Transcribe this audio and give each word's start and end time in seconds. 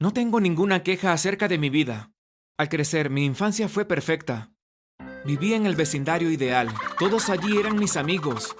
No 0.00 0.12
tengo 0.12 0.40
ninguna 0.40 0.82
queja 0.82 1.12
acerca 1.12 1.46
de 1.46 1.56
mi 1.56 1.70
vida. 1.70 2.10
Al 2.58 2.68
crecer, 2.68 3.10
mi 3.10 3.24
infancia 3.24 3.68
fue 3.68 3.84
perfecta. 3.84 4.50
Vivía 5.24 5.56
en 5.56 5.66
el 5.66 5.76
vecindario 5.76 6.30
ideal. 6.30 6.68
Todos 6.98 7.30
allí 7.30 7.58
eran 7.58 7.78
mis 7.78 7.96
amigos. 7.96 8.56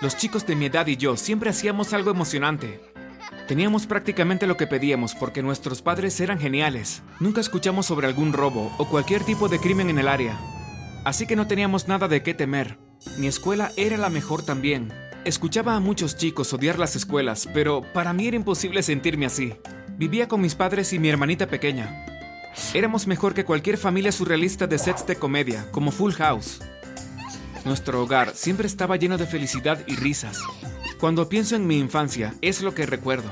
Los 0.00 0.16
chicos 0.16 0.46
de 0.46 0.56
mi 0.56 0.66
edad 0.66 0.86
y 0.88 0.96
yo 0.96 1.16
siempre 1.16 1.50
hacíamos 1.50 1.92
algo 1.92 2.10
emocionante. 2.10 2.80
Teníamos 3.46 3.86
prácticamente 3.86 4.48
lo 4.48 4.56
que 4.56 4.66
pedíamos 4.66 5.14
porque 5.14 5.42
nuestros 5.42 5.80
padres 5.80 6.18
eran 6.20 6.40
geniales. 6.40 7.02
Nunca 7.20 7.40
escuchamos 7.40 7.86
sobre 7.86 8.08
algún 8.08 8.32
robo 8.32 8.74
o 8.78 8.88
cualquier 8.88 9.22
tipo 9.22 9.48
de 9.48 9.60
crimen 9.60 9.90
en 9.90 9.98
el 9.98 10.08
área. 10.08 10.38
Así 11.04 11.26
que 11.26 11.36
no 11.36 11.46
teníamos 11.46 11.86
nada 11.86 12.08
de 12.08 12.24
qué 12.24 12.34
temer. 12.34 12.78
Mi 13.16 13.28
escuela 13.28 13.70
era 13.76 13.96
la 13.96 14.10
mejor 14.10 14.44
también. 14.44 14.92
Escuchaba 15.24 15.76
a 15.76 15.80
muchos 15.80 16.16
chicos 16.16 16.52
odiar 16.52 16.78
las 16.80 16.96
escuelas, 16.96 17.48
pero 17.54 17.82
para 17.94 18.12
mí 18.12 18.26
era 18.26 18.36
imposible 18.36 18.82
sentirme 18.82 19.26
así. 19.26 19.54
Vivía 19.98 20.28
con 20.28 20.40
mis 20.40 20.54
padres 20.54 20.92
y 20.92 21.00
mi 21.00 21.08
hermanita 21.08 21.48
pequeña. 21.48 22.06
Éramos 22.72 23.08
mejor 23.08 23.34
que 23.34 23.44
cualquier 23.44 23.76
familia 23.76 24.12
surrealista 24.12 24.68
de 24.68 24.78
sets 24.78 25.04
de 25.08 25.16
comedia, 25.16 25.68
como 25.72 25.90
Full 25.90 26.12
House. 26.12 26.60
Nuestro 27.64 28.00
hogar 28.00 28.36
siempre 28.36 28.68
estaba 28.68 28.94
lleno 28.94 29.18
de 29.18 29.26
felicidad 29.26 29.82
y 29.88 29.96
risas. 29.96 30.38
Cuando 31.00 31.28
pienso 31.28 31.56
en 31.56 31.66
mi 31.66 31.78
infancia, 31.78 32.32
es 32.42 32.62
lo 32.62 32.74
que 32.74 32.86
recuerdo. 32.86 33.28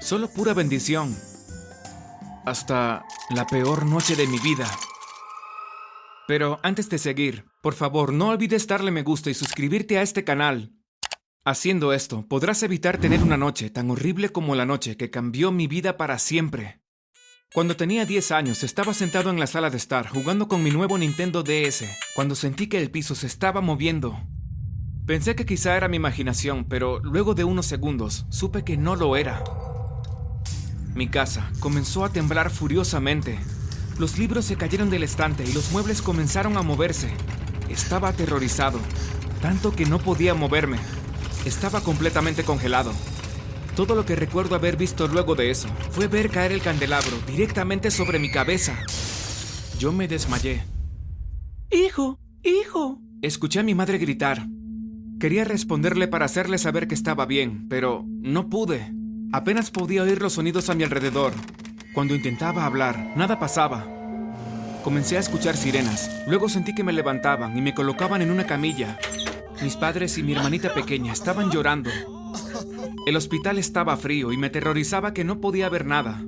Solo 0.00 0.30
pura 0.30 0.54
bendición. 0.54 1.14
Hasta 2.46 3.04
la 3.28 3.46
peor 3.46 3.84
noche 3.84 4.16
de 4.16 4.26
mi 4.26 4.38
vida. 4.38 4.66
Pero 6.26 6.58
antes 6.62 6.88
de 6.88 6.96
seguir, 6.96 7.44
por 7.60 7.74
favor, 7.74 8.14
no 8.14 8.28
olvides 8.28 8.66
darle 8.66 8.90
me 8.90 9.02
gusta 9.02 9.28
y 9.28 9.34
suscribirte 9.34 9.98
a 9.98 10.02
este 10.02 10.24
canal. 10.24 10.72
Haciendo 11.48 11.94
esto, 11.94 12.26
podrás 12.28 12.62
evitar 12.62 12.98
tener 12.98 13.22
una 13.22 13.38
noche 13.38 13.70
tan 13.70 13.90
horrible 13.90 14.28
como 14.28 14.54
la 14.54 14.66
noche 14.66 14.98
que 14.98 15.08
cambió 15.08 15.50
mi 15.50 15.66
vida 15.66 15.96
para 15.96 16.18
siempre. 16.18 16.82
Cuando 17.54 17.74
tenía 17.74 18.04
10 18.04 18.32
años, 18.32 18.62
estaba 18.62 18.92
sentado 18.92 19.30
en 19.30 19.40
la 19.40 19.46
sala 19.46 19.70
de 19.70 19.78
estar 19.78 20.08
jugando 20.08 20.46
con 20.46 20.62
mi 20.62 20.70
nuevo 20.70 20.98
Nintendo 20.98 21.42
DS, 21.42 21.86
cuando 22.14 22.34
sentí 22.34 22.66
que 22.66 22.76
el 22.76 22.90
piso 22.90 23.14
se 23.14 23.26
estaba 23.26 23.62
moviendo. 23.62 24.20
Pensé 25.06 25.34
que 25.36 25.46
quizá 25.46 25.74
era 25.74 25.88
mi 25.88 25.96
imaginación, 25.96 26.66
pero 26.66 26.98
luego 26.98 27.34
de 27.34 27.44
unos 27.44 27.64
segundos 27.64 28.26
supe 28.28 28.62
que 28.62 28.76
no 28.76 28.94
lo 28.94 29.16
era. 29.16 29.42
Mi 30.94 31.08
casa 31.08 31.50
comenzó 31.60 32.04
a 32.04 32.12
temblar 32.12 32.50
furiosamente. 32.50 33.38
Los 33.98 34.18
libros 34.18 34.44
se 34.44 34.56
cayeron 34.56 34.90
del 34.90 35.02
estante 35.02 35.44
y 35.44 35.54
los 35.54 35.72
muebles 35.72 36.02
comenzaron 36.02 36.58
a 36.58 36.62
moverse. 36.62 37.08
Estaba 37.70 38.10
aterrorizado, 38.10 38.78
tanto 39.40 39.74
que 39.74 39.86
no 39.86 39.98
podía 39.98 40.34
moverme. 40.34 40.76
Estaba 41.44 41.80
completamente 41.80 42.44
congelado. 42.44 42.92
Todo 43.76 43.94
lo 43.94 44.04
que 44.04 44.16
recuerdo 44.16 44.56
haber 44.56 44.76
visto 44.76 45.06
luego 45.06 45.34
de 45.34 45.50
eso 45.50 45.68
fue 45.90 46.08
ver 46.08 46.30
caer 46.30 46.52
el 46.52 46.60
candelabro 46.60 47.16
directamente 47.26 47.90
sobre 47.90 48.18
mi 48.18 48.30
cabeza. 48.30 48.76
Yo 49.78 49.92
me 49.92 50.08
desmayé. 50.08 50.64
Hijo, 51.70 52.18
hijo. 52.42 52.98
Escuché 53.22 53.60
a 53.60 53.62
mi 53.62 53.74
madre 53.74 53.98
gritar. 53.98 54.46
Quería 55.20 55.44
responderle 55.44 56.08
para 56.08 56.24
hacerle 56.24 56.58
saber 56.58 56.88
que 56.88 56.94
estaba 56.94 57.26
bien, 57.26 57.68
pero 57.68 58.04
no 58.06 58.48
pude. 58.48 58.92
Apenas 59.32 59.70
podía 59.70 60.02
oír 60.02 60.20
los 60.22 60.34
sonidos 60.34 60.70
a 60.70 60.74
mi 60.74 60.84
alrededor. 60.84 61.32
Cuando 61.94 62.14
intentaba 62.14 62.64
hablar, 62.64 63.12
nada 63.16 63.38
pasaba. 63.38 63.86
Comencé 64.82 65.16
a 65.16 65.20
escuchar 65.20 65.56
sirenas. 65.56 66.10
Luego 66.26 66.48
sentí 66.48 66.74
que 66.74 66.84
me 66.84 66.92
levantaban 66.92 67.56
y 67.56 67.62
me 67.62 67.74
colocaban 67.74 68.22
en 68.22 68.30
una 68.30 68.46
camilla. 68.46 68.98
Mis 69.62 69.76
padres 69.76 70.16
y 70.18 70.22
mi 70.22 70.32
hermanita 70.32 70.72
pequeña 70.72 71.12
estaban 71.12 71.50
llorando. 71.50 71.90
El 73.06 73.16
hospital 73.16 73.58
estaba 73.58 73.96
frío 73.96 74.32
y 74.32 74.36
me 74.36 74.48
aterrorizaba 74.48 75.12
que 75.12 75.24
no 75.24 75.40
podía 75.40 75.68
ver 75.68 75.84
nada. 75.84 76.24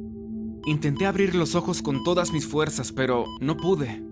Intenté 0.67 1.07
abrir 1.07 1.35
los 1.35 1.55
ojos 1.55 1.83
con 1.83 2.03
todas 2.05 2.33
mis 2.33 2.47
fuerzas, 2.47 2.93
pero 2.93 3.25
no 3.41 3.57
pude. 3.57 4.03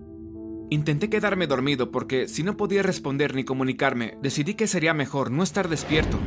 Intenté 0.69 1.09
quedarme 1.09 1.47
dormido 1.47 1.91
porque 1.91 2.27
si 2.27 2.43
no 2.43 2.55
podía 2.55 2.83
responder 2.83 3.35
ni 3.35 3.43
comunicarme, 3.43 4.17
decidí 4.21 4.53
que 4.53 4.67
sería 4.67 4.93
mejor 4.93 5.31
no 5.31 5.43
estar 5.43 5.67
despierto. 5.67 6.17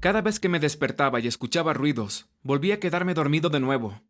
Cada 0.00 0.22
vez 0.22 0.40
que 0.40 0.48
me 0.48 0.60
despertaba 0.60 1.20
y 1.20 1.26
escuchaba 1.26 1.74
ruidos, 1.74 2.30
volví 2.42 2.72
a 2.72 2.80
quedarme 2.80 3.12
dormido 3.12 3.50
de 3.50 3.60
nuevo. 3.60 4.00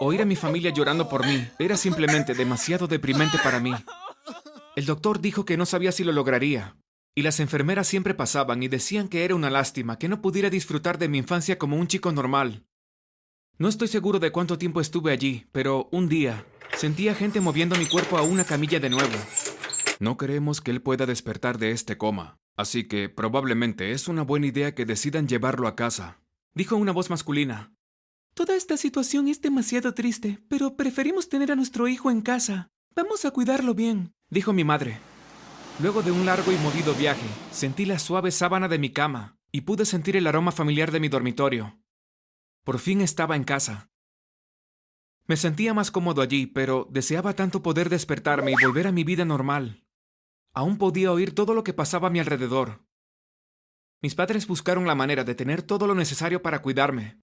Oír 0.00 0.22
a 0.22 0.24
mi 0.24 0.34
familia 0.34 0.70
llorando 0.70 1.10
por 1.10 1.26
mí 1.26 1.46
era 1.58 1.76
simplemente 1.76 2.32
demasiado 2.32 2.86
deprimente 2.86 3.36
para 3.44 3.60
mí. 3.60 3.74
El 4.76 4.86
doctor 4.86 5.20
dijo 5.20 5.44
que 5.44 5.56
no 5.56 5.66
sabía 5.66 5.92
si 5.92 6.04
lo 6.04 6.12
lograría, 6.12 6.76
y 7.14 7.22
las 7.22 7.40
enfermeras 7.40 7.88
siempre 7.88 8.14
pasaban 8.14 8.62
y 8.62 8.68
decían 8.68 9.08
que 9.08 9.24
era 9.24 9.34
una 9.34 9.50
lástima 9.50 9.98
que 9.98 10.08
no 10.08 10.22
pudiera 10.22 10.48
disfrutar 10.48 10.98
de 10.98 11.08
mi 11.08 11.18
infancia 11.18 11.58
como 11.58 11.76
un 11.76 11.88
chico 11.88 12.12
normal. 12.12 12.64
No 13.58 13.68
estoy 13.68 13.88
seguro 13.88 14.20
de 14.20 14.32
cuánto 14.32 14.58
tiempo 14.58 14.80
estuve 14.80 15.12
allí, 15.12 15.46
pero 15.52 15.88
un 15.92 16.08
día 16.08 16.46
sentía 16.76 17.14
gente 17.14 17.40
moviendo 17.40 17.76
mi 17.76 17.86
cuerpo 17.86 18.16
a 18.16 18.22
una 18.22 18.44
camilla 18.44 18.80
de 18.80 18.90
nuevo. 18.90 19.16
No 19.98 20.16
queremos 20.16 20.60
que 20.60 20.70
él 20.70 20.80
pueda 20.80 21.04
despertar 21.04 21.58
de 21.58 21.72
este 21.72 21.98
coma, 21.98 22.38
así 22.56 22.84
que 22.84 23.08
probablemente 23.08 23.92
es 23.92 24.08
una 24.08 24.22
buena 24.22 24.46
idea 24.46 24.74
que 24.74 24.86
decidan 24.86 25.28
llevarlo 25.28 25.66
a 25.68 25.76
casa, 25.76 26.22
dijo 26.54 26.76
una 26.76 26.92
voz 26.92 27.10
masculina. 27.10 27.74
Toda 28.34 28.54
esta 28.54 28.76
situación 28.76 29.28
es 29.28 29.42
demasiado 29.42 29.92
triste, 29.92 30.38
pero 30.48 30.76
preferimos 30.76 31.28
tener 31.28 31.52
a 31.52 31.56
nuestro 31.56 31.88
hijo 31.88 32.10
en 32.10 32.22
casa. 32.22 32.70
Vamos 32.94 33.24
a 33.24 33.30
cuidarlo 33.30 33.74
bien, 33.74 34.14
dijo 34.30 34.52
mi 34.52 34.64
madre. 34.64 34.98
Luego 35.80 36.02
de 36.02 36.10
un 36.10 36.26
largo 36.26 36.50
y 36.50 36.56
movido 36.56 36.92
viaje, 36.94 37.26
sentí 37.52 37.86
la 37.86 38.00
suave 38.00 38.32
sábana 38.32 38.66
de 38.66 38.78
mi 38.78 38.90
cama 38.90 39.38
y 39.52 39.60
pude 39.60 39.84
sentir 39.84 40.16
el 40.16 40.26
aroma 40.26 40.50
familiar 40.50 40.90
de 40.90 40.98
mi 40.98 41.08
dormitorio. 41.08 41.80
Por 42.64 42.80
fin 42.80 43.00
estaba 43.00 43.36
en 43.36 43.44
casa. 43.44 43.90
Me 45.26 45.36
sentía 45.36 45.72
más 45.72 45.92
cómodo 45.92 46.20
allí, 46.20 46.46
pero 46.46 46.88
deseaba 46.90 47.34
tanto 47.34 47.62
poder 47.62 47.88
despertarme 47.88 48.50
y 48.50 48.64
volver 48.64 48.88
a 48.88 48.92
mi 48.92 49.04
vida 49.04 49.24
normal. 49.24 49.84
Aún 50.52 50.76
podía 50.76 51.12
oír 51.12 51.32
todo 51.32 51.54
lo 51.54 51.62
que 51.62 51.72
pasaba 51.72 52.08
a 52.08 52.10
mi 52.10 52.18
alrededor. 52.18 52.84
Mis 54.02 54.16
padres 54.16 54.48
buscaron 54.48 54.88
la 54.88 54.96
manera 54.96 55.22
de 55.22 55.36
tener 55.36 55.62
todo 55.62 55.86
lo 55.86 55.94
necesario 55.94 56.42
para 56.42 56.60
cuidarme. 56.60 57.20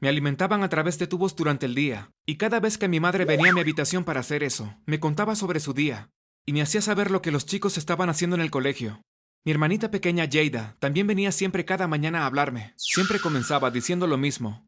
Me 0.00 0.08
alimentaban 0.08 0.62
a 0.62 0.68
través 0.70 0.98
de 0.98 1.06
tubos 1.06 1.36
durante 1.36 1.66
el 1.66 1.74
día, 1.74 2.10
y 2.24 2.36
cada 2.36 2.58
vez 2.58 2.78
que 2.78 2.88
mi 2.88 3.00
madre 3.00 3.26
venía 3.26 3.50
a 3.50 3.54
mi 3.54 3.60
habitación 3.60 4.02
para 4.02 4.20
hacer 4.20 4.42
eso, 4.42 4.74
me 4.86 4.98
contaba 4.98 5.36
sobre 5.36 5.60
su 5.60 5.74
día, 5.74 6.10
y 6.46 6.54
me 6.54 6.62
hacía 6.62 6.80
saber 6.80 7.10
lo 7.10 7.20
que 7.20 7.30
los 7.30 7.44
chicos 7.44 7.76
estaban 7.76 8.08
haciendo 8.08 8.34
en 8.34 8.42
el 8.42 8.50
colegio. 8.50 9.02
Mi 9.44 9.52
hermanita 9.52 9.90
pequeña 9.90 10.26
Jada 10.30 10.76
también 10.80 11.06
venía 11.06 11.32
siempre 11.32 11.64
cada 11.64 11.86
mañana 11.86 12.22
a 12.22 12.26
hablarme. 12.26 12.74
Siempre 12.76 13.20
comenzaba 13.20 13.70
diciendo 13.70 14.06
lo 14.06 14.18
mismo. 14.18 14.66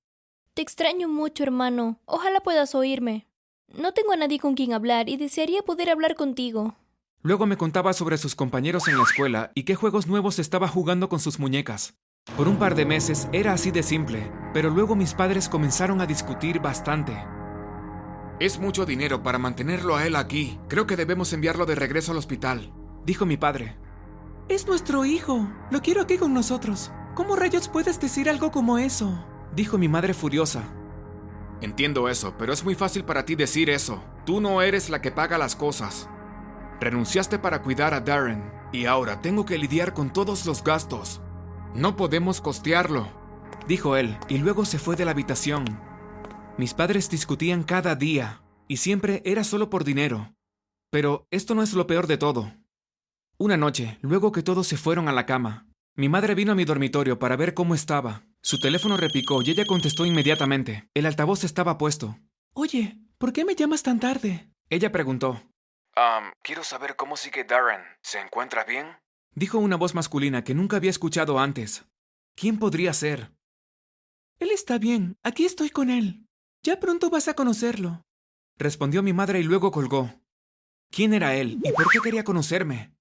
Te 0.54 0.62
extraño 0.62 1.09
mucho, 1.09 1.43
hermano. 1.43 1.99
Ojalá 2.04 2.41
puedas 2.41 2.75
oírme. 2.75 3.26
No 3.75 3.93
tengo 3.93 4.12
a 4.12 4.16
nadie 4.16 4.38
con 4.38 4.54
quien 4.54 4.75
hablar 4.75 5.09
y 5.09 5.16
desearía 5.16 5.62
poder 5.62 5.91
hablar 5.91 6.14
contigo. 6.14 6.76
Luego 7.22 7.47
me 7.47 7.56
contaba 7.56 7.93
sobre 7.93 8.19
sus 8.19 8.34
compañeros 8.34 8.88
en 8.88 8.97
la 8.97 9.04
escuela 9.04 9.53
y 9.54 9.62
qué 9.62 9.75
juegos 9.75 10.06
nuevos 10.06 10.38
estaba 10.38 10.69
jugando 10.69 11.09
con 11.09 11.20
sus 11.20 11.38
muñecas. 11.38 11.94
Por 12.36 12.48
un 12.48 12.56
par 12.56 12.74
de 12.74 12.86
meses 12.86 13.28
era 13.32 13.52
así 13.52 13.70
de 13.70 13.82
simple, 13.82 14.32
pero 14.54 14.70
luego 14.70 14.96
mis 14.96 15.12
padres 15.12 15.48
comenzaron 15.48 16.00
a 16.00 16.06
discutir 16.06 16.60
bastante. 16.60 17.12
Es 18.40 18.58
mucho 18.58 18.86
dinero 18.86 19.22
para 19.22 19.38
mantenerlo 19.38 19.96
a 19.96 20.06
él 20.06 20.16
aquí. 20.16 20.58
Creo 20.68 20.86
que 20.86 20.96
debemos 20.96 21.32
enviarlo 21.32 21.66
de 21.66 21.74
regreso 21.74 22.12
al 22.12 22.18
hospital, 22.18 22.72
dijo 23.04 23.26
mi 23.26 23.36
padre. 23.36 23.76
Es 24.48 24.66
nuestro 24.66 25.04
hijo. 25.04 25.46
Lo 25.70 25.82
quiero 25.82 26.00
aquí 26.00 26.16
con 26.16 26.32
nosotros. 26.32 26.90
¿Cómo 27.14 27.36
rayos 27.36 27.68
puedes 27.68 28.00
decir 28.00 28.30
algo 28.30 28.50
como 28.50 28.78
eso? 28.78 29.24
dijo 29.54 29.76
mi 29.76 29.88
madre 29.88 30.14
furiosa. 30.14 30.62
Entiendo 31.60 32.08
eso, 32.08 32.34
pero 32.38 32.52
es 32.52 32.64
muy 32.64 32.74
fácil 32.74 33.04
para 33.04 33.24
ti 33.26 33.34
decir 33.34 33.68
eso. 33.68 34.02
Tú 34.24 34.40
no 34.40 34.62
eres 34.62 34.88
la 34.88 35.02
que 35.02 35.12
paga 35.12 35.36
las 35.38 35.54
cosas. 35.54 36.08
Renunciaste 36.80 37.38
para 37.38 37.62
cuidar 37.62 37.92
a 37.94 38.00
Darren, 38.00 38.50
y 38.72 38.86
ahora 38.86 39.20
tengo 39.20 39.44
que 39.44 39.58
lidiar 39.58 39.92
con 39.92 40.12
todos 40.12 40.46
los 40.46 40.64
gastos. 40.64 41.20
No 41.74 41.96
podemos 41.96 42.40
costearlo, 42.40 43.08
dijo 43.66 43.96
él, 43.96 44.18
y 44.28 44.38
luego 44.38 44.64
se 44.64 44.78
fue 44.78 44.94
de 44.94 45.04
la 45.04 45.12
habitación. 45.12 45.64
Mis 46.58 46.74
padres 46.74 47.08
discutían 47.08 47.62
cada 47.62 47.94
día, 47.94 48.42
y 48.69 48.76
siempre 48.76 49.22
era 49.24 49.42
solo 49.42 49.70
por 49.70 49.84
dinero. 49.84 50.34
Pero 50.90 51.26
esto 51.30 51.54
no 51.54 51.62
es 51.62 51.72
lo 51.72 51.86
peor 51.86 52.06
de 52.06 52.19
todo. 52.19 52.52
Una 53.38 53.56
noche, 53.56 53.98
luego 54.02 54.32
que 54.32 54.42
todos 54.42 54.66
se 54.66 54.76
fueron 54.76 55.08
a 55.08 55.12
la 55.12 55.24
cama, 55.24 55.66
mi 55.94 56.08
madre 56.08 56.34
vino 56.34 56.52
a 56.52 56.54
mi 56.54 56.64
dormitorio 56.64 57.19
para 57.19 57.36
ver 57.36 57.54
cómo 57.54 57.75
estaba. 57.75 58.22
Su 58.42 58.58
teléfono 58.58 58.96
repicó 58.96 59.42
y 59.42 59.50
ella 59.50 59.66
contestó 59.66 60.06
inmediatamente. 60.06 60.88
El 60.94 61.06
altavoz 61.06 61.44
estaba 61.44 61.78
puesto. 61.78 62.18
Oye, 62.54 62.98
¿por 63.18 63.32
qué 63.32 63.44
me 63.44 63.54
llamas 63.54 63.82
tan 63.82 64.00
tarde? 64.00 64.50
Ella 64.68 64.92
preguntó. 64.92 65.42
Um, 65.96 66.32
quiero 66.42 66.64
saber 66.64 66.96
cómo 66.96 67.16
sigue 67.16 67.44
Darren. 67.44 67.82
¿Se 68.02 68.20
encuentra 68.20 68.64
bien? 68.64 68.86
Dijo 69.34 69.58
una 69.58 69.76
voz 69.76 69.94
masculina 69.94 70.44
que 70.44 70.55
nunca 70.55 70.76
había 70.76 70.90
escuchado 70.90 71.38
antes. 71.38 71.84
¿Quién 72.34 72.58
podría 72.58 72.93
ser? 72.93 73.32
Él 74.38 74.50
está 74.50 74.79
bien. 74.79 75.17
Aquí 75.23 75.44
estoy 75.44 75.70
con 75.70 75.90
él. 75.90 76.26
Ya 76.62 76.79
pronto 76.81 77.11
vas 77.11 77.29
a 77.29 77.34
conocerlo. 77.34 78.05
Respondió 78.58 79.02
mi 79.02 79.12
madre 79.12 79.40
y 79.40 79.44
luego 79.44 79.70
colgó. 79.70 80.12
¿Quién 80.90 81.14
era 81.14 81.34
él 81.34 81.58
y 81.64 81.73
por 81.73 81.88
qué 81.90 82.00
quería 82.00 82.25
conocerme? 82.25 82.94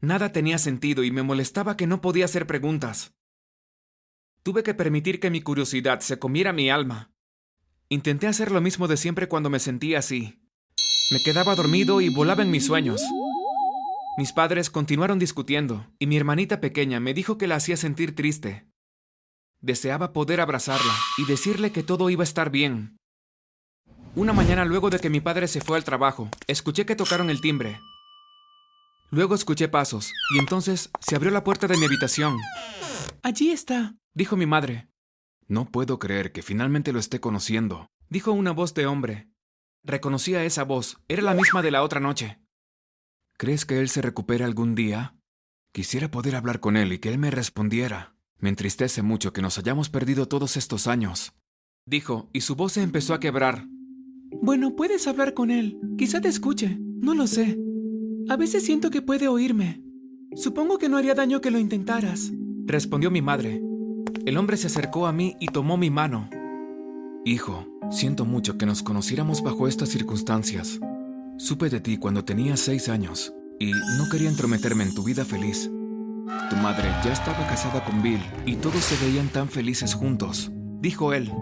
Nada 0.00 0.32
tenía 0.32 0.58
sentido 0.58 1.02
y 1.02 1.10
me 1.10 1.22
molestaba 1.22 1.76
que 1.76 1.86
no 1.86 2.00
podía 2.00 2.24
hacer 2.24 2.46
preguntas. 2.46 3.12
Tuve 4.42 4.62
que 4.62 4.74
permitir 4.74 5.20
que 5.20 5.30
mi 5.30 5.42
curiosidad 5.42 6.00
se 6.00 6.18
comiera 6.18 6.52
mi 6.52 6.70
alma. 6.70 7.12
Intenté 7.88 8.28
hacer 8.28 8.52
lo 8.52 8.60
mismo 8.60 8.86
de 8.86 8.96
siempre 8.96 9.28
cuando 9.28 9.50
me 9.50 9.58
sentía 9.58 9.98
así. 9.98 10.40
Me 11.10 11.20
quedaba 11.22 11.56
dormido 11.56 12.00
y 12.00 12.08
volaba 12.08 12.42
en 12.42 12.50
mis 12.50 12.64
sueños. 12.64 13.02
Mis 14.18 14.32
padres 14.32 14.70
continuaron 14.70 15.18
discutiendo 15.18 15.86
y 15.98 16.06
mi 16.06 16.16
hermanita 16.16 16.60
pequeña 16.60 17.00
me 17.00 17.14
dijo 17.14 17.38
que 17.38 17.46
la 17.46 17.56
hacía 17.56 17.76
sentir 17.76 18.14
triste. 18.14 18.66
Deseaba 19.60 20.12
poder 20.12 20.40
abrazarla 20.40 20.92
y 21.18 21.26
decirle 21.26 21.70
que 21.70 21.82
todo 21.82 22.10
iba 22.10 22.22
a 22.22 22.24
estar 22.24 22.50
bien. 22.50 22.96
Una 24.16 24.32
mañana 24.32 24.64
luego 24.64 24.90
de 24.90 24.98
que 24.98 25.10
mi 25.10 25.20
padre 25.20 25.46
se 25.46 25.60
fue 25.60 25.76
al 25.76 25.84
trabajo, 25.84 26.28
escuché 26.48 26.84
que 26.84 26.96
tocaron 26.96 27.30
el 27.30 27.40
timbre. 27.40 27.78
Luego 29.10 29.34
escuché 29.34 29.68
pasos 29.68 30.12
y 30.34 30.38
entonces 30.38 30.90
se 31.00 31.14
abrió 31.14 31.30
la 31.30 31.44
puerta 31.44 31.66
de 31.66 31.76
mi 31.76 31.84
habitación. 31.84 32.36
Allí 33.22 33.50
está, 33.50 33.96
dijo 34.14 34.36
mi 34.36 34.46
madre. 34.46 34.88
No 35.46 35.66
puedo 35.66 35.98
creer 35.98 36.32
que 36.32 36.42
finalmente 36.42 36.92
lo 36.92 36.98
esté 36.98 37.20
conociendo, 37.20 37.88
dijo 38.08 38.32
una 38.32 38.52
voz 38.52 38.74
de 38.74 38.86
hombre. 38.86 39.28
Reconocía 39.82 40.44
esa 40.44 40.64
voz, 40.64 40.98
era 41.08 41.22
la 41.22 41.34
misma 41.34 41.62
de 41.62 41.70
la 41.70 41.82
otra 41.82 42.00
noche. 42.00 42.40
¿Crees 43.40 43.64
que 43.64 43.80
él 43.80 43.88
se 43.88 44.02
recupere 44.02 44.44
algún 44.44 44.74
día? 44.74 45.16
Quisiera 45.72 46.10
poder 46.10 46.36
hablar 46.36 46.60
con 46.60 46.76
él 46.76 46.92
y 46.92 46.98
que 46.98 47.08
él 47.08 47.16
me 47.16 47.30
respondiera. 47.30 48.14
Me 48.38 48.50
entristece 48.50 49.00
mucho 49.00 49.32
que 49.32 49.40
nos 49.40 49.56
hayamos 49.56 49.88
perdido 49.88 50.28
todos 50.28 50.58
estos 50.58 50.86
años. 50.86 51.32
Dijo, 51.86 52.28
y 52.34 52.42
su 52.42 52.54
voz 52.54 52.72
se 52.72 52.82
empezó 52.82 53.14
a 53.14 53.18
quebrar. 53.18 53.66
Bueno, 54.42 54.76
puedes 54.76 55.06
hablar 55.06 55.32
con 55.32 55.50
él. 55.50 55.80
Quizá 55.96 56.20
te 56.20 56.28
escuche. 56.28 56.76
No 56.78 57.14
lo 57.14 57.26
sé. 57.26 57.58
A 58.28 58.36
veces 58.36 58.62
siento 58.62 58.90
que 58.90 59.00
puede 59.00 59.26
oírme. 59.26 59.82
Supongo 60.36 60.76
que 60.76 60.90
no 60.90 60.98
haría 60.98 61.14
daño 61.14 61.40
que 61.40 61.50
lo 61.50 61.58
intentaras. 61.58 62.32
Respondió 62.66 63.10
mi 63.10 63.22
madre. 63.22 63.62
El 64.26 64.36
hombre 64.36 64.58
se 64.58 64.66
acercó 64.66 65.06
a 65.06 65.14
mí 65.14 65.34
y 65.40 65.46
tomó 65.46 65.78
mi 65.78 65.88
mano. 65.88 66.28
Hijo, 67.24 67.66
siento 67.90 68.26
mucho 68.26 68.58
que 68.58 68.66
nos 68.66 68.82
conociéramos 68.82 69.42
bajo 69.42 69.66
estas 69.66 69.88
circunstancias. 69.88 70.78
Supe 71.40 71.70
de 71.70 71.80
ti 71.80 71.96
cuando 71.96 72.22
tenías 72.22 72.60
seis 72.60 72.90
años 72.90 73.32
y 73.58 73.72
no 73.72 74.10
quería 74.10 74.28
entrometerme 74.28 74.84
en 74.84 74.94
tu 74.94 75.02
vida 75.02 75.24
feliz. 75.24 75.70
Tu 76.50 76.56
madre 76.56 76.90
ya 77.02 77.14
estaba 77.14 77.46
casada 77.48 77.82
con 77.82 78.02
Bill 78.02 78.20
y 78.44 78.56
todos 78.56 78.84
se 78.84 79.02
veían 79.06 79.28
tan 79.28 79.48
felices 79.48 79.94
juntos, 79.94 80.52
dijo 80.80 81.14
él. 81.14 81.32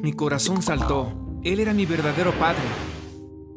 Mi 0.00 0.12
corazón 0.12 0.62
saltó. 0.62 1.40
Él 1.42 1.58
era 1.58 1.74
mi 1.74 1.84
verdadero 1.84 2.30
padre. 2.38 2.62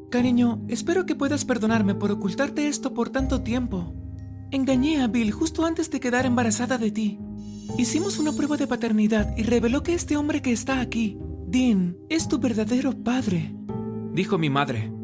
Cariño, 0.10 0.66
espero 0.68 1.06
que 1.06 1.14
puedas 1.14 1.46
perdonarme 1.46 1.94
por 1.94 2.12
ocultarte 2.12 2.68
esto 2.68 2.96
por 2.96 3.10
tanto 3.10 3.44
tiempo. 3.44 3.94
Engañé 4.50 5.04
a 5.04 5.08
Bill 5.08 5.32
justo 5.32 5.64
antes 5.64 5.92
de 5.92 6.00
quedar 6.00 6.26
embarazada 6.26 6.80
de 6.80 6.90
ti. 6.90 7.20
Hicimos 7.78 8.18
una 8.18 8.32
prueba 8.32 8.58
de 8.58 8.66
paternidad 8.66 9.38
y 9.38 9.44
reveló 9.44 9.84
que 9.84 9.94
este 9.94 10.18
hombre 10.18 10.42
que 10.42 10.54
está 10.54 10.82
aquí, 10.82 11.20
Dean, 11.46 11.96
es 12.10 12.28
tu 12.28 12.40
verdadero 12.40 12.94
padre. 13.04 13.54
Dijo 14.12 14.40
mi 14.40 14.50
madre. 14.50 14.97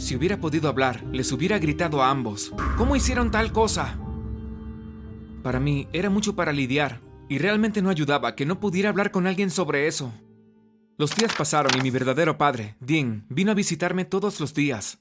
Si 0.00 0.16
hubiera 0.16 0.40
podido 0.40 0.70
hablar, 0.70 1.04
les 1.12 1.30
hubiera 1.30 1.58
gritado 1.58 2.02
a 2.02 2.08
ambos. 2.08 2.54
¿Cómo 2.78 2.96
hicieron 2.96 3.30
tal 3.30 3.52
cosa? 3.52 3.98
Para 5.42 5.60
mí 5.60 5.88
era 5.92 6.08
mucho 6.08 6.34
para 6.34 6.54
lidiar, 6.54 7.02
y 7.28 7.36
realmente 7.36 7.82
no 7.82 7.90
ayudaba 7.90 8.34
que 8.34 8.46
no 8.46 8.60
pudiera 8.60 8.88
hablar 8.88 9.10
con 9.10 9.26
alguien 9.26 9.50
sobre 9.50 9.86
eso. 9.86 10.10
Los 10.96 11.14
días 11.14 11.34
pasaron 11.36 11.78
y 11.78 11.82
mi 11.82 11.90
verdadero 11.90 12.38
padre, 12.38 12.76
Dean, 12.80 13.26
vino 13.28 13.52
a 13.52 13.54
visitarme 13.54 14.06
todos 14.06 14.40
los 14.40 14.54
días. 14.54 15.00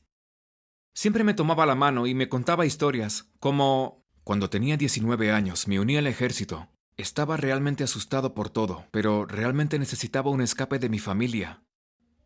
Siempre 0.94 1.24
me 1.24 1.34
tomaba 1.34 1.66
la 1.66 1.76
mano 1.76 2.06
y 2.06 2.14
me 2.14 2.28
contaba 2.28 2.66
historias, 2.66 3.32
como... 3.40 4.06
Cuando 4.26 4.50
tenía 4.50 4.76
19 4.76 5.32
años 5.32 5.70
me 5.70 5.80
uní 5.80 5.96
al 5.96 6.08
ejército. 6.08 6.68
Estaba 6.98 7.38
realmente 7.38 7.86
asustado 7.86 8.36
por 8.36 8.50
todo, 8.50 8.86
pero 8.92 9.26
realmente 9.26 9.80
necesitaba 9.80 10.30
un 10.30 10.42
escape 10.42 10.78
de 10.78 10.90
mi 10.90 11.00
familia. 11.00 11.64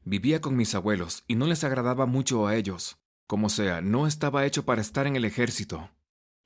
Vivía 0.06 0.42
con 0.42 0.58
mis 0.58 0.76
abuelos 0.76 1.24
y 1.28 1.36
no 1.36 1.48
les 1.48 1.64
agradaba 1.64 2.06
mucho 2.06 2.46
a 2.46 2.56
ellos. 2.56 2.98
Como 3.26 3.50
sea, 3.50 3.82
no 3.82 4.06
estaba 4.06 4.46
hecho 4.46 4.66
para 4.66 4.82
estar 4.82 5.08
en 5.08 5.16
el 5.16 5.24
ejército. 5.24 5.92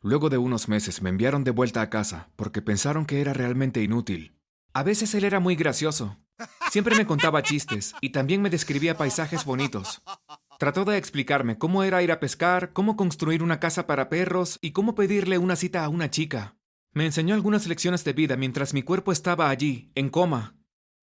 Luego 0.01 0.29
de 0.29 0.37
unos 0.37 0.67
meses 0.67 1.01
me 1.01 1.09
enviaron 1.09 1.43
de 1.43 1.49
vuelta 1.49 1.81
a 1.81 1.89
casa 1.89 2.29
porque 2.35 2.61
pensaron 2.61 3.07
que 3.07 3.19
era 3.19 3.33
realmente 3.33 3.81
inútil. 3.81 4.37
A 4.73 4.83
veces 4.83 5.15
él 5.15 5.23
era 5.23 5.39
muy 5.39 5.55
gracioso. 5.55 6.17
Siempre 6.69 6.95
me 6.95 7.07
contaba 7.07 7.41
chistes 7.41 7.95
y 7.99 8.11
también 8.11 8.43
me 8.43 8.51
describía 8.51 8.95
paisajes 8.95 9.43
bonitos. 9.43 10.03
Trató 10.59 10.85
de 10.85 10.97
explicarme 10.97 11.57
cómo 11.57 11.83
era 11.83 12.03
ir 12.03 12.11
a 12.11 12.19
pescar, 12.19 12.73
cómo 12.73 12.95
construir 12.95 13.41
una 13.41 13.59
casa 13.59 13.87
para 13.87 14.07
perros 14.07 14.59
y 14.61 14.71
cómo 14.71 14.93
pedirle 14.93 15.39
una 15.39 15.55
cita 15.55 15.83
a 15.83 15.89
una 15.89 16.11
chica. 16.11 16.57
Me 16.93 17.05
enseñó 17.05 17.33
algunas 17.33 17.65
lecciones 17.65 18.03
de 18.03 18.13
vida 18.13 18.37
mientras 18.37 18.75
mi 18.75 18.83
cuerpo 18.83 19.11
estaba 19.11 19.49
allí, 19.49 19.91
en 19.95 20.09
coma. 20.09 20.55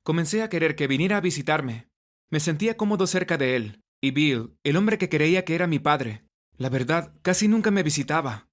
Comencé 0.04 0.42
a 0.42 0.48
querer 0.48 0.76
que 0.76 0.86
viniera 0.86 1.16
a 1.16 1.20
visitarme. 1.20 1.88
Me 2.34 2.40
sentía 2.40 2.76
cómodo 2.76 3.06
cerca 3.06 3.38
de 3.38 3.54
él. 3.54 3.80
Y 4.00 4.10
Bill, 4.10 4.56
el 4.64 4.76
hombre 4.76 4.98
que 4.98 5.08
creía 5.08 5.44
que 5.44 5.54
era 5.54 5.68
mi 5.68 5.78
padre. 5.78 6.24
La 6.56 6.68
verdad, 6.68 7.14
casi 7.22 7.46
nunca 7.46 7.70
me 7.70 7.84
visitaba. 7.84 8.48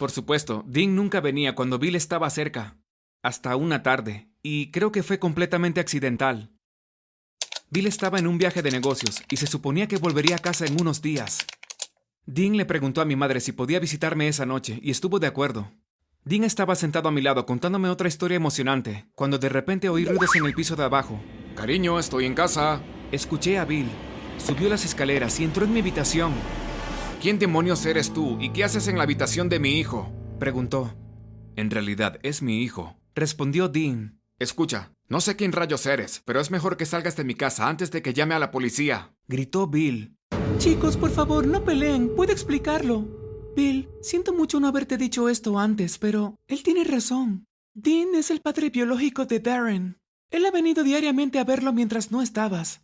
Por 0.00 0.10
supuesto, 0.10 0.64
Dean 0.66 0.96
nunca 0.96 1.20
venía 1.20 1.54
cuando 1.54 1.78
Bill 1.78 1.94
estaba 1.94 2.28
cerca, 2.30 2.80
hasta 3.22 3.54
una 3.54 3.84
tarde, 3.84 4.28
y 4.42 4.72
creo 4.72 4.90
que 4.90 5.04
fue 5.04 5.20
completamente 5.20 5.78
accidental. 5.78 6.50
Bill 7.70 7.86
estaba 7.86 8.18
en 8.18 8.26
un 8.26 8.38
viaje 8.38 8.60
de 8.60 8.72
negocios 8.72 9.22
y 9.30 9.36
se 9.36 9.46
suponía 9.46 9.86
que 9.86 9.98
volvería 9.98 10.34
a 10.34 10.40
casa 10.40 10.66
en 10.66 10.80
unos 10.80 11.00
días. 11.00 11.46
Dean 12.26 12.56
le 12.56 12.64
preguntó 12.64 13.02
a 13.02 13.04
mi 13.04 13.14
madre 13.14 13.38
si 13.38 13.52
podía 13.52 13.78
visitarme 13.78 14.26
esa 14.26 14.46
noche 14.46 14.80
y 14.82 14.90
estuvo 14.90 15.20
de 15.20 15.28
acuerdo. 15.28 15.70
Dean 16.24 16.42
estaba 16.42 16.74
sentado 16.74 17.08
a 17.08 17.12
mi 17.12 17.22
lado 17.22 17.46
contándome 17.46 17.88
otra 17.88 18.08
historia 18.08 18.34
emocionante, 18.34 19.06
cuando 19.14 19.38
de 19.38 19.48
repente 19.48 19.88
oí 19.88 20.06
ruidos 20.06 20.34
en 20.34 20.44
el 20.44 20.54
piso 20.54 20.74
de 20.74 20.82
abajo. 20.82 21.20
Cariño, 21.60 21.98
estoy 21.98 22.24
en 22.24 22.32
casa. 22.32 22.80
Escuché 23.12 23.58
a 23.58 23.66
Bill. 23.66 23.86
Subió 24.38 24.70
las 24.70 24.86
escaleras 24.86 25.38
y 25.40 25.44
entró 25.44 25.66
en 25.66 25.74
mi 25.74 25.80
habitación. 25.80 26.32
¿Quién 27.20 27.38
demonios 27.38 27.84
eres 27.84 28.14
tú 28.14 28.38
y 28.40 28.48
qué 28.48 28.64
haces 28.64 28.88
en 28.88 28.96
la 28.96 29.02
habitación 29.02 29.50
de 29.50 29.58
mi 29.58 29.78
hijo? 29.78 30.10
preguntó. 30.38 30.96
En 31.56 31.70
realidad 31.70 32.18
es 32.22 32.40
mi 32.40 32.62
hijo, 32.62 32.96
respondió 33.14 33.68
Dean. 33.68 34.22
Escucha, 34.38 34.94
no 35.06 35.20
sé 35.20 35.36
quién 35.36 35.52
rayos 35.52 35.84
eres, 35.84 36.22
pero 36.24 36.40
es 36.40 36.50
mejor 36.50 36.78
que 36.78 36.86
salgas 36.86 37.14
de 37.16 37.24
mi 37.24 37.34
casa 37.34 37.68
antes 37.68 37.90
de 37.90 38.00
que 38.00 38.14
llame 38.14 38.34
a 38.34 38.38
la 38.38 38.50
policía, 38.50 39.12
gritó 39.28 39.66
Bill. 39.66 40.16
Chicos, 40.56 40.96
por 40.96 41.10
favor, 41.10 41.46
no 41.46 41.62
peleen, 41.62 42.16
puedo 42.16 42.32
explicarlo. 42.32 43.06
Bill, 43.54 43.90
siento 44.00 44.32
mucho 44.32 44.60
no 44.60 44.68
haberte 44.68 44.96
dicho 44.96 45.28
esto 45.28 45.58
antes, 45.58 45.98
pero 45.98 46.36
él 46.48 46.62
tiene 46.62 46.84
razón. 46.84 47.44
Dean 47.74 48.14
es 48.14 48.30
el 48.30 48.40
padre 48.40 48.70
biológico 48.70 49.26
de 49.26 49.40
Darren. 49.40 49.99
Él 50.30 50.46
ha 50.46 50.50
venido 50.50 50.84
diariamente 50.84 51.38
a 51.38 51.44
verlo 51.44 51.72
mientras 51.72 52.10
no 52.10 52.22
estabas. 52.22 52.82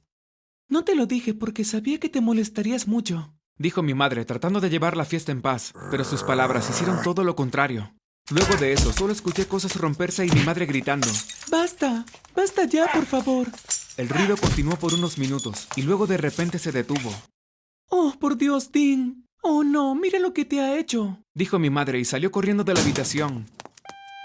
No 0.69 0.85
te 0.85 0.95
lo 0.95 1.07
dije 1.07 1.35
porque 1.35 1.65
sabía 1.65 2.01
que 2.01 2.09
te 2.09 2.21
molestarías 2.21 2.87
mucho 2.89 3.37
dijo 3.59 3.83
mi 3.83 3.95
madre 3.95 4.25
tratando 4.25 4.61
de 4.61 4.71
llevar 4.71 4.97
la 4.97 5.05
fiesta 5.05 5.33
en 5.33 5.43
paz, 5.43 5.73
pero 5.91 6.05
sus 6.05 6.23
palabras 6.23 6.69
hicieron 6.71 7.03
todo 7.03 7.25
lo 7.25 7.37
contrario. 7.37 7.95
Luego 8.31 8.57
de 8.57 8.73
eso, 8.73 8.93
solo 8.93 9.13
escuché 9.13 9.47
cosas 9.47 9.77
romperse 9.77 10.27
y 10.27 10.31
mi 10.31 10.41
madre 10.41 10.67
gritando. 10.67 11.07
Basta, 11.49 12.05
basta 12.35 12.65
ya, 12.65 12.91
por 12.93 13.07
favor. 13.07 13.47
El 13.97 14.09
ruido 14.09 14.37
continuó 14.37 14.77
por 14.77 14.95
unos 14.95 15.17
minutos 15.17 15.69
y 15.77 15.83
luego 15.83 16.07
de 16.07 16.17
repente 16.17 16.59
se 16.59 16.73
detuvo. 16.73 17.13
Oh, 17.89 18.15
por 18.19 18.37
Dios, 18.37 18.73
Dean. 18.73 19.27
Oh, 19.43 19.63
no, 19.63 19.95
mira 19.95 20.19
lo 20.19 20.35
que 20.35 20.45
te 20.45 20.61
ha 20.61 20.77
hecho, 20.77 21.23
dijo 21.35 21.61
mi 21.61 21.71
madre 21.71 22.01
y 22.01 22.05
salió 22.05 22.33
corriendo 22.33 22.65
de 22.65 22.75
la 22.75 22.81
habitación. 22.81 23.47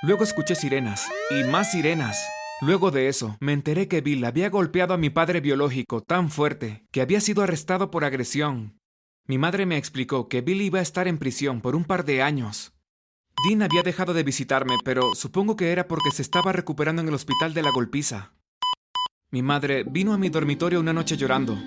Luego 0.02 0.24
escuché 0.24 0.56
sirenas 0.56 1.08
y 1.30 1.44
más 1.44 1.72
sirenas. 1.72 2.18
Luego 2.62 2.92
de 2.92 3.08
eso, 3.08 3.38
me 3.40 3.54
enteré 3.54 3.88
que 3.88 4.02
Bill 4.02 4.24
había 4.24 4.52
golpeado 4.52 4.94
a 4.94 4.98
mi 4.98 5.10
padre 5.10 5.42
biológico 5.42 6.02
tan 6.02 6.30
fuerte 6.30 6.86
que 6.92 7.02
había 7.02 7.20
sido 7.20 7.42
arrestado 7.42 7.90
por 7.90 8.06
agresión. 8.06 8.78
Mi 9.28 9.40
madre 9.40 9.66
me 9.66 9.78
explicó 9.78 10.30
que 10.30 10.42
Bill 10.42 10.62
iba 10.62 10.78
a 10.78 10.84
estar 10.84 11.08
en 11.08 11.18
prisión 11.18 11.62
por 11.62 11.76
un 11.76 11.86
par 11.86 12.06
de 12.06 12.22
años. 12.22 12.74
Dean 13.48 13.64
había 13.64 13.82
dejado 13.82 14.14
de 14.14 14.22
visitarme, 14.22 14.76
pero 14.86 15.16
supongo 15.16 15.56
que 15.56 15.72
era 15.72 15.88
porque 15.88 16.12
se 16.12 16.22
estaba 16.22 16.52
recuperando 16.52 17.02
en 17.02 17.08
el 17.08 17.16
hospital 17.16 17.56
de 17.56 17.64
la 17.64 17.72
golpiza. 17.72 18.34
Mi 19.32 19.42
madre 19.42 19.84
vino 19.84 20.14
a 20.14 20.20
mi 20.20 20.30
dormitorio 20.30 20.80
una 20.80 20.94
noche 20.94 21.18
llorando. 21.18 21.58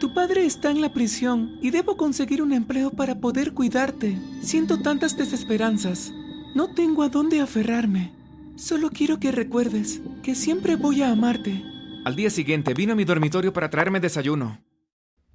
Tu 0.00 0.12
padre 0.12 0.44
está 0.44 0.70
en 0.70 0.82
la 0.82 0.92
prisión 0.92 1.58
y 1.62 1.70
debo 1.70 1.96
conseguir 1.96 2.42
un 2.42 2.52
empleo 2.52 2.90
para 2.90 3.20
poder 3.20 3.54
cuidarte. 3.54 4.18
Siento 4.42 4.82
tantas 4.82 5.16
desesperanzas. 5.16 6.12
No 6.54 6.74
tengo 6.74 7.04
a 7.04 7.08
dónde 7.08 7.40
aferrarme. 7.40 8.23
Solo 8.56 8.90
quiero 8.90 9.18
que 9.18 9.32
recuerdes 9.32 10.00
que 10.22 10.36
siempre 10.36 10.76
voy 10.76 11.02
a 11.02 11.10
amarte. 11.10 11.64
Al 12.04 12.14
día 12.14 12.30
siguiente 12.30 12.72
vino 12.72 12.92
a 12.92 12.96
mi 12.96 13.04
dormitorio 13.04 13.52
para 13.52 13.68
traerme 13.68 13.98
desayuno. 13.98 14.64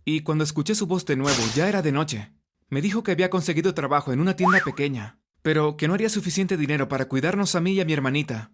Y 0.05 0.21
cuando 0.21 0.45
escuché 0.45 0.73
su 0.73 0.87
voz 0.87 1.05
de 1.05 1.17
nuevo, 1.17 1.37
ya 1.53 1.67
era 1.67 1.81
de 1.81 1.91
noche. 1.91 2.33
Me 2.69 2.81
dijo 2.81 3.03
que 3.03 3.11
había 3.11 3.29
conseguido 3.29 3.73
trabajo 3.73 4.13
en 4.13 4.21
una 4.21 4.37
tienda 4.37 4.61
pequeña, 4.63 5.19
pero 5.41 5.75
que 5.75 5.89
no 5.89 5.95
haría 5.95 6.07
suficiente 6.07 6.55
dinero 6.55 6.87
para 6.87 7.09
cuidarnos 7.09 7.55
a 7.55 7.61
mí 7.61 7.73
y 7.73 7.81
a 7.81 7.85
mi 7.85 7.91
hermanita. 7.91 8.53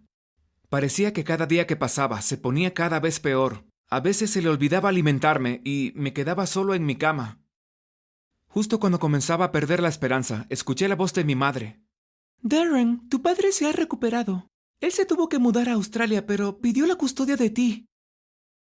Parecía 0.68 1.12
que 1.12 1.22
cada 1.22 1.46
día 1.46 1.68
que 1.68 1.76
pasaba 1.76 2.20
se 2.20 2.36
ponía 2.36 2.74
cada 2.74 2.98
vez 2.98 3.20
peor. 3.20 3.64
A 3.88 4.00
veces 4.00 4.30
se 4.30 4.42
le 4.42 4.48
olvidaba 4.48 4.88
alimentarme 4.88 5.60
y 5.64 5.92
me 5.94 6.12
quedaba 6.12 6.44
solo 6.44 6.74
en 6.74 6.84
mi 6.84 6.96
cama. 6.96 7.40
Justo 8.48 8.80
cuando 8.80 8.98
comenzaba 8.98 9.44
a 9.44 9.52
perder 9.52 9.80
la 9.80 9.88
esperanza, 9.88 10.46
escuché 10.48 10.88
la 10.88 10.96
voz 10.96 11.14
de 11.14 11.22
mi 11.22 11.36
madre. 11.36 11.80
Darren, 12.42 13.08
tu 13.08 13.22
padre 13.22 13.52
se 13.52 13.68
ha 13.68 13.72
recuperado. 13.72 14.50
Él 14.80 14.92
se 14.92 15.06
tuvo 15.06 15.28
que 15.28 15.38
mudar 15.38 15.68
a 15.68 15.74
Australia, 15.74 16.26
pero 16.26 16.58
pidió 16.58 16.86
la 16.86 16.96
custodia 16.96 17.36
de 17.36 17.50
ti. 17.50 17.88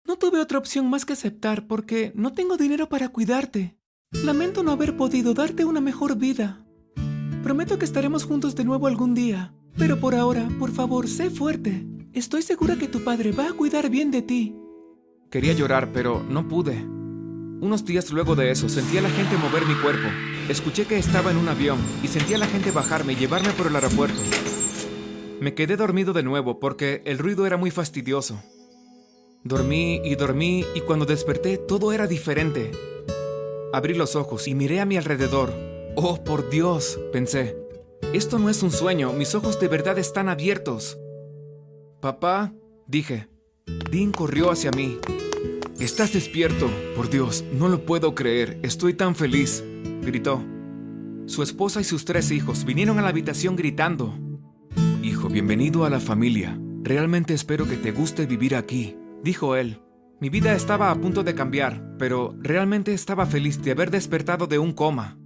No 0.07 0.17
tuve 0.17 0.40
otra 0.40 0.59
opción 0.59 0.88
más 0.88 1.05
que 1.05 1.12
aceptar 1.14 1.67
porque 1.67 2.12
no 2.14 2.33
tengo 2.33 2.57
dinero 2.57 2.88
para 2.88 3.09
cuidarte. 3.09 3.76
Lamento 4.12 4.62
no 4.62 4.71
haber 4.71 4.97
podido 4.97 5.35
darte 5.35 5.64
una 5.64 5.81
mejor 5.81 6.17
vida. 6.17 6.64
Prometo 7.43 7.78
que 7.78 7.85
estaremos 7.85 8.25
juntos 8.25 8.55
de 8.55 8.64
nuevo 8.64 8.87
algún 8.87 9.14
día. 9.14 9.55
Pero 9.76 10.00
por 10.00 10.14
ahora, 10.14 10.49
por 10.59 10.73
favor, 10.73 11.09
sé 11.09 11.31
fuerte. 11.31 11.87
Estoy 12.12 12.43
segura 12.43 12.76
que 12.76 12.88
tu 12.88 13.05
padre 13.05 13.33
va 13.33 13.49
a 13.49 13.52
cuidar 13.52 13.90
bien 13.90 14.11
de 14.11 14.23
ti. 14.23 14.57
Quería 15.31 15.52
llorar, 15.52 15.93
pero 15.93 16.23
no 16.23 16.49
pude. 16.49 16.83
Unos 17.61 17.85
días 17.85 18.11
luego 18.11 18.35
de 18.35 18.50
eso, 18.50 18.69
sentí 18.69 18.99
a 18.99 19.02
la 19.02 19.11
gente 19.11 19.37
mover 19.37 19.67
mi 19.67 19.75
cuerpo. 19.75 20.09
Escuché 20.49 20.87
que 20.87 20.97
estaba 20.97 21.31
en 21.31 21.37
un 21.37 21.49
avión 21.49 21.78
y 22.02 22.09
sentí 22.09 22.35
a 22.35 22.38
la 22.38 22.47
gente 22.47 22.71
bajarme 22.71 23.12
y 23.12 23.17
llevarme 23.17 23.50
por 23.50 23.67
el 23.67 23.76
aeropuerto. 23.76 24.21
Me 25.40 25.54
quedé 25.54 25.76
dormido 25.76 26.12
de 26.12 26.23
nuevo 26.23 26.59
porque 26.59 27.02
el 27.04 27.18
ruido 27.18 27.47
era 27.47 27.57
muy 27.57 27.71
fastidioso. 27.71 28.42
Dormí 29.45 30.00
y 30.04 30.16
dormí 30.16 30.64
y 30.75 30.80
cuando 30.80 31.07
desperté 31.07 31.59
todo 31.59 31.92
era 31.92 32.09
diferente. 32.09 32.73
Abrí 33.73 33.95
los 33.95 34.16
ojos 34.16 34.49
y 34.49 34.54
miré 34.54 34.80
a 34.80 34.85
mi 34.85 34.97
alrededor. 34.97 35.52
Oh, 35.95 36.23
por 36.25 36.50
Dios, 36.50 36.99
pensé. 37.12 37.57
Esto 38.12 38.38
no 38.38 38.50
es 38.50 38.62
un 38.62 38.73
sueño, 38.73 39.12
mis 39.12 39.35
ojos 39.35 39.61
de 39.61 39.68
verdad 39.68 39.99
están 39.99 40.28
abiertos. 40.28 40.99
Papá, 42.00 42.52
dije. 42.87 43.28
Dean 43.90 44.12
corrió 44.12 44.50
hacia 44.50 44.71
mí. 44.73 44.99
Estás 45.78 46.12
despierto. 46.12 46.68
Por 46.97 47.11
Dios, 47.11 47.45
no 47.52 47.68
lo 47.68 47.85
puedo 47.85 48.14
creer. 48.16 48.59
Estoy 48.62 48.95
tan 48.95 49.14
feliz. 49.14 49.62
Gritó. 50.02 50.42
Su 51.26 51.42
esposa 51.42 51.80
y 51.80 51.85
sus 51.85 52.04
tres 52.04 52.33
hijos 52.33 52.64
vinieron 52.64 52.99
a 52.99 53.02
la 53.02 53.11
habitación 53.11 53.54
gritando. 53.54 54.14
Bienvenido 55.38 55.85
a 55.85 55.88
la 55.88 56.00
familia. 56.00 56.59
Realmente 56.83 57.33
espero 57.33 57.64
que 57.68 57.76
te 57.76 57.92
guste 57.92 58.26
vivir 58.26 58.57
aquí, 58.57 58.97
dijo 59.23 59.54
él. 59.54 59.80
Mi 60.18 60.30
vida 60.30 60.52
estaba 60.52 60.90
a 60.90 61.00
punto 61.00 61.23
de 61.23 61.37
cambiar, 61.37 61.95
pero 61.97 62.35
realmente 62.40 62.92
estaba 62.92 63.25
feliz 63.25 63.62
de 63.62 63.71
haber 63.71 63.92
despertado 63.92 64.49
de 64.49 64.59
un 64.59 64.73
coma. 64.73 65.16